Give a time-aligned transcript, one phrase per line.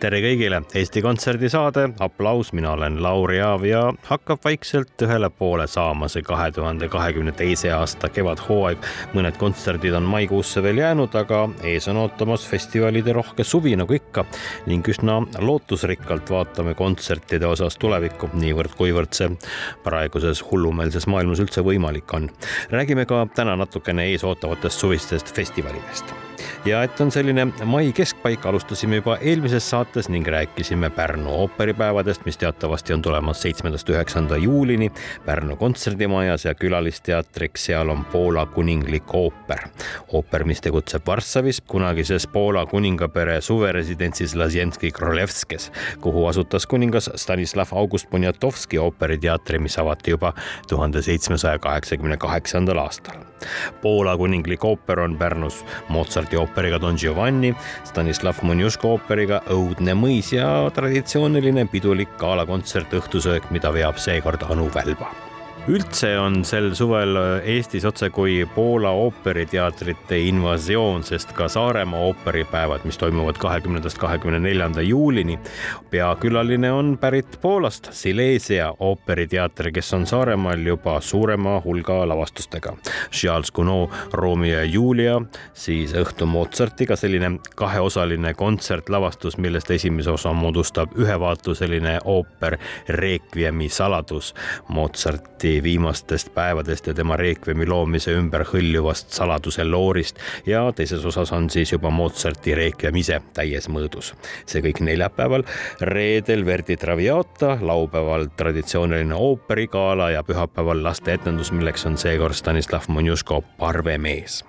[0.00, 5.66] Tere kõigile, Eesti Kontserdi saade Applaus, mina olen Lauri Aav ja hakkab vaikselt ühele poole
[5.68, 8.86] saama see kahe tuhande kahekümne teise aasta kevadhooaeg.
[9.14, 14.24] mõned kontserdid on maikuusse veel jäänud, aga ees on ootamas festivalide rohke suvi nagu ikka
[14.70, 19.28] ning üsna lootusrikkalt vaatame kontsertide osas tulevikku, niivõrd-kuivõrd see
[19.84, 22.30] praeguses hullumeelses maailmas üldse võimalik on.
[22.70, 26.29] räägime ka täna natukene ees ootavatest suvistest festivalidest
[26.64, 32.36] ja et on selline mai keskpaik, alustasime juba eelmises saates ning rääkisime Pärnu ooperipäevadest, mis
[32.38, 34.90] teatavasti on tulemas seitsmendast üheksanda juulini
[35.26, 39.58] Pärnu kontserdimajas ja külalisteatriks seal on Poola kuninglik ooper.
[40.12, 48.10] ooper, mis tegutseb Varssavis, kunagises Poola kuningapere suveresidentsis Lasjenski Krolevskes, kuhu asutas kuningas Stanislav August
[48.10, 50.32] Poniatovski ooperiteatri, mis avati juba
[50.68, 53.16] tuhande seitsmesaja kaheksakümne kaheksandal aastal.
[53.82, 57.54] Poola kuninglik ooper on Pärnus Mozarti ooper ooperiga Don Giovanni,
[57.86, 65.29] Stanislav Monjuško ooperiga Õudne mõis ja traditsiooniline pidulik galakontsert õhtusöök, mida veab seekord Anu Välba
[65.70, 67.14] üldse on sel suvel
[67.46, 75.38] Eestis otsekui Poola ooperiteatrite invasioon, sest ka Saaremaa ooperipäevad, mis toimuvad kahekümnendast kahekümne neljanda juulini.
[75.90, 82.76] peakülaline on pärit Poolast, Silesia ooperiteater, kes on Saaremaal juba suurema hulga lavastustega.
[83.12, 85.20] Charles Gounod Romeo ja Julia,
[85.54, 92.58] siis Õhtu Mozartiga selline kaheosaline kontsertlavastus, millest esimese osa moodustab ühevaatuseline ooper
[92.88, 94.34] Requiemi saladus
[94.68, 100.16] Mozarti Eesti viimastest päevadest ja tema reekvemi loomise ümber hõljuvast saladuse loorist
[100.48, 104.14] ja teises osas on siis juba Mozarti reekvem ise täies mõõdus.
[104.46, 105.44] see kõik neljapäeval,
[105.80, 114.44] reedel Verdi Traviata, laupäeval traditsiooniline ooperigala ja pühapäeval lasteetendus, milleks on seekord Stanislav Monjuško Parvemees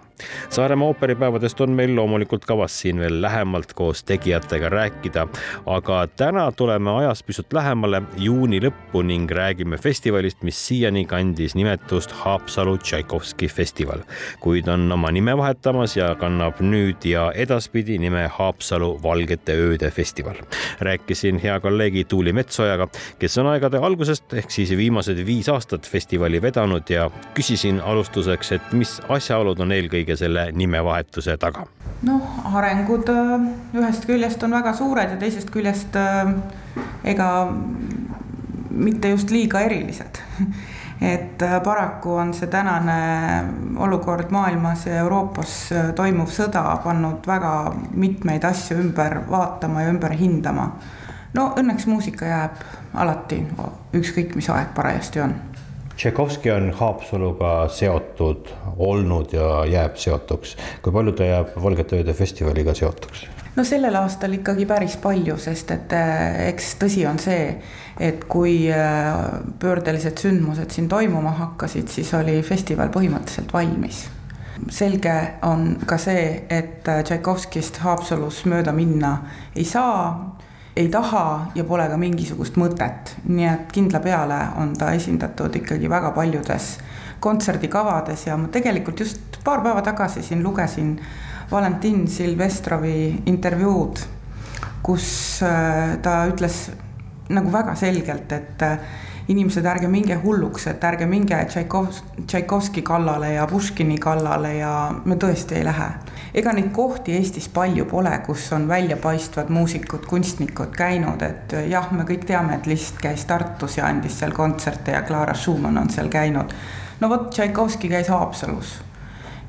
[0.50, 5.28] Saaremaa ooperipäevadest on meil loomulikult kavas siin veel lähemalt koos tegijatega rääkida,
[5.66, 12.12] aga täna tuleme ajas pisut lähemale juuni lõppu ning räägime festivalist, mis siiani kandis nimetust
[12.24, 14.04] Haapsalu Tšaikovski festival,
[14.40, 20.36] kuid on oma nime vahetamas ja kannab nüüd ja edaspidi nime Haapsalu Valgete ööde festival.
[20.80, 22.88] rääkisin hea kolleegi Tuuli Metsojaga,
[23.20, 28.74] kes on aegade algusest ehk siis viimased viis aastat festivali vedanud ja küsisin alustuseks, et
[28.74, 31.66] mis asjaolud on eelkõige kõige selle nimevahetuse taga?
[32.02, 32.22] noh,
[32.58, 33.44] arengud äh,
[33.78, 36.32] ühest küljest on väga suured ja teisest küljest äh,
[37.04, 37.52] ega
[38.72, 40.18] mitte just liiga erilised
[41.14, 42.98] et äh, paraku on see tänane
[43.78, 47.54] olukord maailmas ja Euroopas toimuv sõda pannud väga
[47.94, 50.72] mitmeid asju ümber vaatama ja ümber hindama.
[51.34, 53.46] no õnneks muusika jääb alati,
[53.94, 55.38] ükskõik mis aeg parajasti on
[56.02, 58.48] Tšaikovski on Haapsaluga seotud
[58.78, 60.56] olnud ja jääb seotuks.
[60.82, 63.28] kui palju ta jääb Valgete ööde festivaliga seotuks?
[63.56, 67.54] no sellel aastal ikkagi päris palju, sest et eh, eks tõsi on see,
[68.02, 69.22] et kui eh,
[69.62, 74.08] pöördelised sündmused siin toimuma hakkasid, siis oli festival põhimõtteliselt valmis
[74.74, 79.20] selge on ka see, et Tšaikovskist Haapsalus mööda minna
[79.54, 80.02] ei saa
[80.82, 85.90] ei taha ja pole ka mingisugust mõtet, nii et kindla peale on ta esindatud ikkagi
[85.90, 86.74] väga paljudes
[87.22, 90.96] kontserdikavades ja ma tegelikult just paar päeva tagasi siin lugesin
[91.52, 94.00] Valentin Silvestrovi intervjuud,
[94.84, 95.08] kus
[95.44, 96.70] äh, ta ütles
[97.32, 98.78] nagu väga selgelt, et äh,
[99.32, 104.74] inimesed, ärge minge hulluks, et ärge minge Tšaikov-, Tšaikovski kallale ja Puškini kallale ja
[105.06, 105.90] me tõesti ei lähe.
[106.34, 112.06] Ega neid kohti Eestis palju pole, kus on väljapaistvad muusikud, kunstnikud käinud, et jah, me
[112.08, 116.10] kõik teame, et Liszt käis Tartus ja andis seal kontserte ja Clara Schumann on seal
[116.10, 116.54] käinud.
[117.00, 118.80] no vot, Tšaikovski käis Haapsalus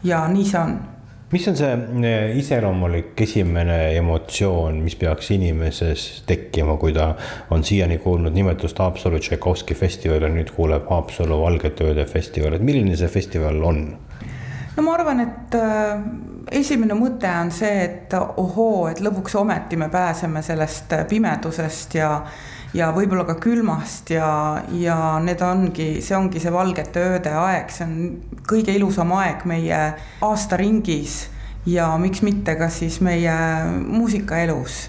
[0.05, 0.81] ja nii see on
[1.33, 1.71] mis on see
[2.05, 7.13] eh, iseloomulik esimene emotsioon, mis peaks inimeses tekkima, kui ta
[7.55, 12.67] on siiani kuulnud nimetust Haapsalu Tšaikovski festival ja nüüd kuuleb Haapsalu Valgete ööde festival, et
[12.67, 13.83] milline see festival on?
[14.77, 16.05] no ma arvan, et äh,
[16.51, 22.17] esimene mõte on see, et ohoo, et lõpuks ometi me pääseme sellest pimedusest ja
[22.73, 27.85] ja võib-olla ka külmast ja, ja need ongi, see ongi see valgete ööde aeg, see
[27.85, 29.81] on kõige ilusam aeg meie
[30.25, 31.19] aastaringis
[31.69, 33.35] ja miks mitte ka siis meie
[33.85, 34.87] muusikaelus.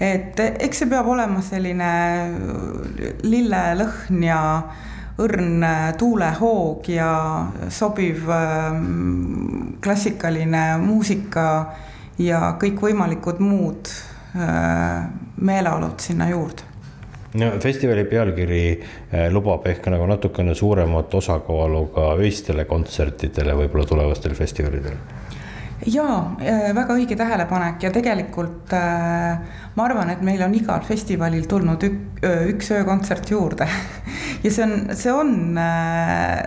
[0.00, 1.92] et eks see peab olema selline
[3.24, 4.40] lillelõhn ja
[5.22, 5.64] õrn
[5.98, 7.10] tuulehoog ja
[7.72, 11.48] sobiv ähm, klassikaline muusika
[12.20, 13.92] ja kõikvõimalikud muud
[14.36, 15.06] äh,
[15.40, 16.76] meeleolud sinna juurde.
[17.36, 24.36] No festivali pealkiri äh, lubab ehk nagu natukene suuremat osakaalu ka öistele kontsertidele võib-olla tulevastel
[24.38, 24.96] festivalidel.
[25.76, 31.84] Äh, väga õige tähelepanek ja tegelikult äh, ma arvan, et meil on igal festivalil tulnud
[31.84, 32.24] ük,
[32.54, 33.68] üks öökontsert juurde
[34.46, 36.40] ja see on, see on äh,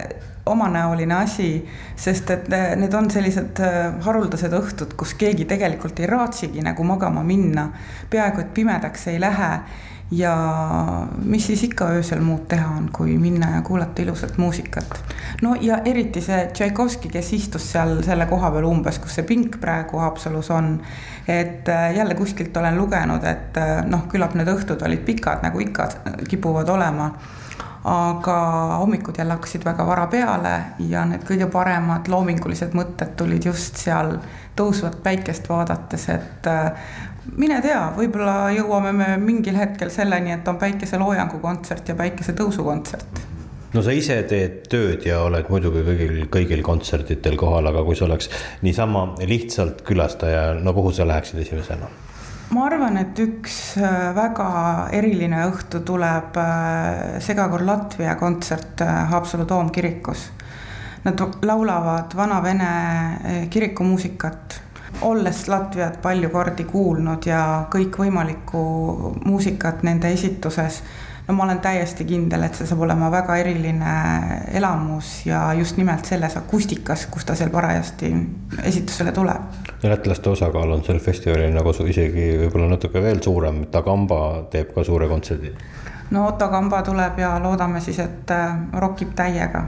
[0.49, 1.51] omanäoline asi,
[1.99, 2.47] sest et
[2.79, 3.59] need on sellised
[4.05, 7.67] haruldased õhtud, kus keegi tegelikult ei raatsigi nagu magama minna,
[8.09, 9.51] peaaegu et pimedaks ei lähe
[10.11, 15.03] ja mis siis ikka öösel muud teha on, kui minna ja kuulata ilusat muusikat.
[15.41, 19.59] no ja eriti see Tšaikovski, kes istus seal selle koha peal umbes, kus see pink
[19.61, 20.79] praegu Haapsalus on.
[21.27, 25.59] et äh, jälle kuskilt olen lugenud, et äh, noh, küllap need õhtud olid pikad, nagu
[25.59, 25.89] ikka
[26.29, 27.11] kipuvad olema
[27.89, 28.37] aga
[28.81, 30.53] hommikud jälle hakkasid väga vara peale
[30.89, 34.17] ja need kõige paremad loomingulised mõtted tulid just seal
[34.59, 36.91] tõusvat päikest vaadates, et äh,
[37.37, 43.23] mine tea, võib-olla jõuame me mingil hetkel selleni, et on päikeseloojangu kontsert ja päikesetõusu kontsert
[43.73, 48.07] no sa ise teed tööd ja oled muidugi kõigil, kõigil kontsertidel kohal, aga kui see
[48.07, 48.29] oleks
[48.65, 51.89] niisama lihtsalt külastaja, no kuhu sa läheksid esimesena?
[52.49, 54.49] Ma arvan, et üks äh, väga
[54.95, 60.29] eriline õhtu tuleb äh, Segakoor Latvia kontsert äh, Haapsalu toomkirikus.
[61.05, 64.57] Nad laulavad vana-vene kirikumuusikat
[65.07, 68.63] olles Latviat palju kordi kuulnud ja kõikvõimalikku
[69.23, 70.81] muusikat nende esituses,
[71.29, 73.91] no ma olen täiesti kindel, et see saab olema väga eriline
[74.57, 78.09] elamus ja just nimelt selles akustikas, kus ta seal parajasti
[78.63, 79.59] esitusele tuleb.
[79.83, 84.83] ja lätlaste osakaal on sel festivalil nagu isegi võib-olla natuke veel suurem, Tagamba teeb ka
[84.83, 85.53] suure kontserdi.
[86.09, 89.63] no Kamba tuleb ja loodame siis, et äh, rokib täiega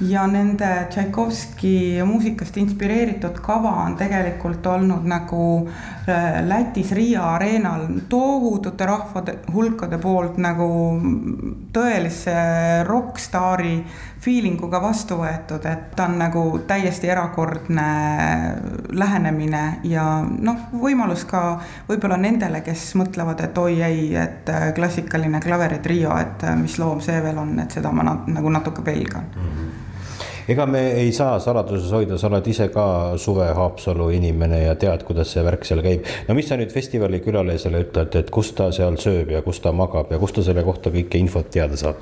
[0.00, 5.44] ja nende Tšaikovski muusikast inspireeritud kava on tegelikult olnud nagu
[6.08, 10.68] äh, Lätis Riia areenal tohutute rahvade hulkade poolt nagu
[11.74, 12.36] tõelise
[12.86, 13.74] rokkstaari
[14.22, 17.88] feeling uga vastu võetud, et ta on nagu täiesti erakordne
[18.90, 21.42] lähenemine ja noh, võimalus ka
[21.90, 26.78] võib-olla nendele, kes mõtlevad, et oi ei, et äh, klassikaline klaverid Rio, et äh, mis
[26.78, 29.50] loom see veel on, et seda ma nat nagu natuke pelgan mm.
[29.50, 29.87] -hmm
[30.48, 32.84] ega me ei saa saladuses hoida, sa oled ise ka
[33.20, 36.06] suve Haapsalu inimene ja tead, kuidas see värk seal käib.
[36.28, 39.72] no mis sa nüüd festivali külalisele ütled, et kus ta seal sööb ja kus ta
[39.72, 42.00] magab ja kust ta selle kohta kõike infot teada saab?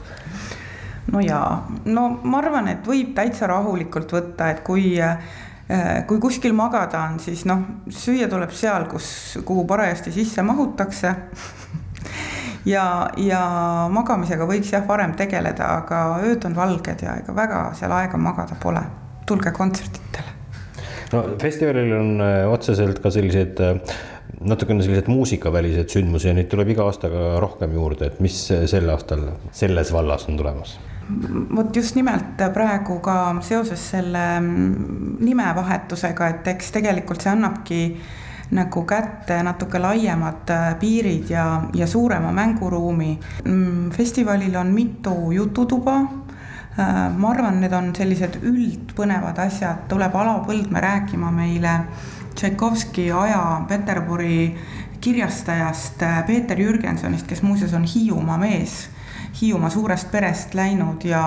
[1.12, 4.94] no jaa, no ma arvan, et võib täitsa rahulikult võtta, et kui
[6.06, 9.08] kui kuskil magada on, siis noh, süüa tuleb seal, kus,
[9.44, 11.10] kuhu parajasti sisse mahutakse
[12.66, 12.84] ja,
[13.20, 13.42] ja
[13.92, 18.58] magamisega võiks jah, varem tegeleda, aga ööd on valged ja ega väga seal aega magada
[18.62, 18.82] pole.
[19.26, 20.34] tulge kontsertidele.
[21.12, 23.96] no festivalil on äh, otseselt ka sellised äh,
[24.40, 29.24] natukene sellised muusikavälised sündmusi ja neid tuleb iga aastaga rohkem juurde, et mis sel aastal
[29.52, 30.76] selles vallas on tulemas?
[31.56, 37.80] vot just nimelt praegu ka seoses selle mm, nimevahetusega, et eks tegelikult see annabki
[38.50, 43.18] nagu kätte natuke laiemad äh, piirid ja, ja suurema mänguruumi.
[43.44, 45.96] Mm, festivalil on mitu jututuba.
[46.78, 51.78] Äh, ma arvan, need on sellised üldpõnevad asjad, tuleb Alo Põldmäe rääkima meile
[52.36, 54.56] Tšaikovski aja Peterburi
[55.00, 58.90] kirjastajast äh, Peeter Jürgensonist, kes muuseas on Hiiumaa mees,
[59.40, 61.22] Hiiumaa suurest perest läinud ja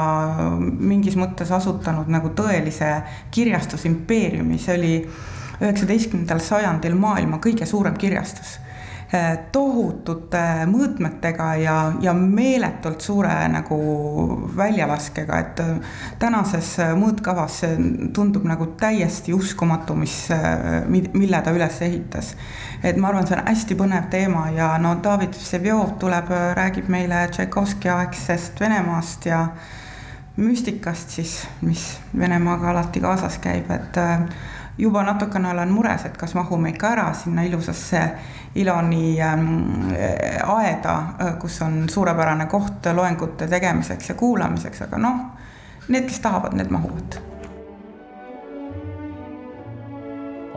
[0.60, 4.94] mingis mõttes asutanud nagu tõelise kirjastusimpeeriumi, see oli
[5.60, 8.58] üheksateistkümnendal sajandil maailma kõige suurem kirjastus
[9.13, 13.80] eh, tohutute mõõtmetega ja, ja meeletult suure nagu
[14.58, 20.16] väljalaskega, et eh, tänases mõõtkavas see tundub nagu täiesti uskumatu, mis,
[20.88, 22.36] mille ta üles ehitas.
[22.84, 27.28] et ma arvan, see on hästi põnev teema ja no David Vseviov tuleb, räägib meile
[27.32, 29.48] Tšaikovski aegsest Venemaast ja
[30.39, 34.00] müstikast siis, mis Venemaaga alati kaasas käib, et
[34.80, 38.04] juba natukene olen mures, et kas mahume ikka ära sinna ilusasse
[38.56, 39.50] Iloni ähm,
[40.44, 45.26] aeda, äh, kus on suurepärane koht loengute tegemiseks ja kuulamiseks, aga noh,
[45.88, 47.20] need, kes tahavad, need mahuvad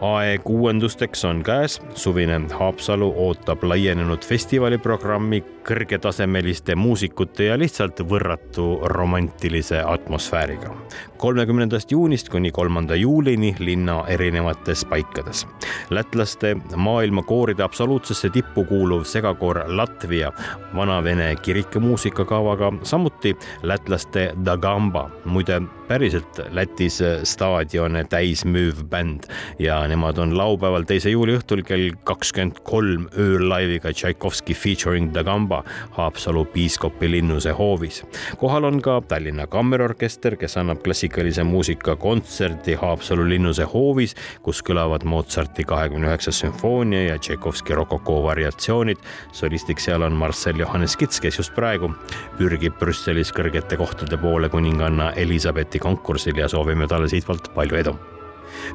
[0.03, 9.83] aeg uuendusteks on käes, suvine Haapsalu ootab laienenud festivaliprogrammi kõrgetasemeliste muusikute ja lihtsalt võrratu romantilise
[9.87, 10.75] atmosfääriga.
[11.17, 15.47] kolmekümnendast juunist kuni kolmanda juulini linna erinevates paikades.
[15.91, 20.33] lätlaste maailmakooride absoluutsesse tippu kuuluv segakoor Latvia
[20.77, 29.27] vana-vene kirikumuusikakavaga, samuti lätlaste Dagamba, muide päriselt Lätis staadione täis müüv bänd
[29.61, 35.59] ja nemad on laupäeval, teise juuli õhtul kell kakskümmend kolm ööllaiviga Tšaikovski featuring Dagamba
[35.99, 38.01] Haapsalu piiskopi linnuse hoovis.
[38.41, 45.05] kohal on ka Tallinna Kammerorkester, kes annab klassikalise muusika kontserti Haapsalu linnuse hoovis, kus kõlavad
[45.05, 48.97] Mozarti kahekümne üheksas sümfoonia ja Tšaikovski rokoko variatsioonid.
[49.33, 51.93] solistiks seal on Marcel Johannes Kits, kes just praegu
[52.39, 57.99] pürgib Brüsselis kõrgete kohtade poole kuninganna Elizabethi konkursil ja soovime talle siitpoolt palju edu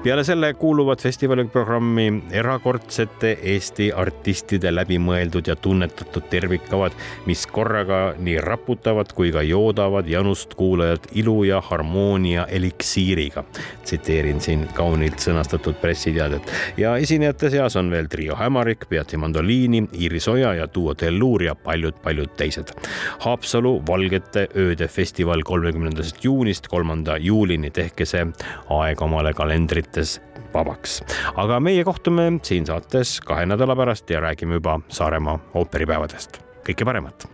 [0.04, 8.38] peale selle kuuluvad festivali programmi erakordsete Eesti artistide läbimõeldud ja tunnetatud tervikkavad, mis korraga nii
[8.44, 13.44] raputavad kui ka joodavad janust kuulajat ilu ja harmoonia eliksiiriga.
[13.84, 20.28] tsiteerin siin kaunilt sõnastatud pressiteadet ja esinejate seas on veel trio Hämarik, Beati Mandoliini, Iiris
[20.28, 22.74] Oja ja Duo Delluur ja paljud-paljud teised.
[23.20, 28.26] Haapsalu Valgete ööde festival kolmekümnendast juunist kolmanda juulini, tehke see
[28.70, 30.22] aeg omale kalendrisse kalendrites
[30.54, 31.02] vabaks.
[31.36, 36.40] aga meie kohtume siin saates kahe nädala pärast ja räägime juba Saaremaa ooperipäevadest.
[36.64, 37.28] kõike paremat.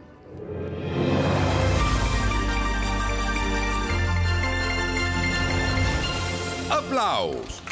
[6.70, 7.63] aplaus